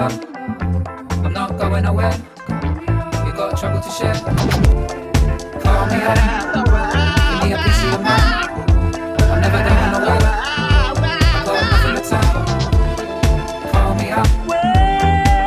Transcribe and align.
low. 0.00 0.08
I'm 1.24 1.32
not 1.32 1.58
going 1.58 1.84
away. 1.84 2.12
You 2.48 3.32
got 3.32 3.58
trouble 3.58 3.80
to 3.80 3.90
share. 3.90 4.14
Call 5.64 5.86
me 5.86 5.98
up. 6.10 6.18
Give 7.30 7.42
me 7.42 7.52
a 7.52 7.58
piece 7.64 7.82
of 7.84 8.02
mind. 8.02 8.48
I'm 9.30 9.40
never 9.40 9.60
going 9.68 9.88
tell. 12.08 12.28
Call 13.72 13.94
me 13.94 14.10
up. 14.10 14.28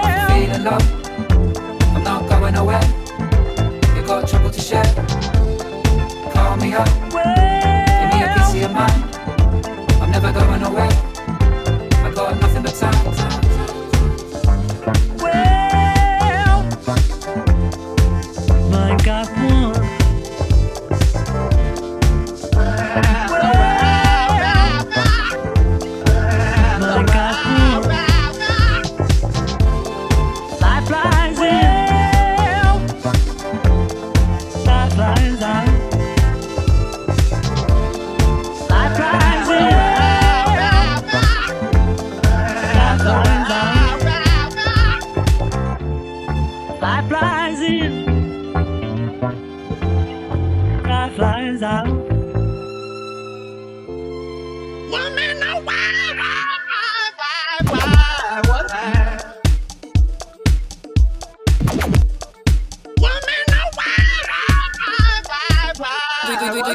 I'm 0.04 0.20
feeling 0.30 0.64
low. 0.64 1.01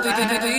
Woman, 0.06 0.28
no, 0.28 0.34
why, 0.34 0.38
why, 0.38 0.55